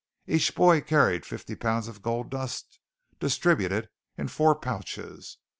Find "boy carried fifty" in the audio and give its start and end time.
0.55-1.53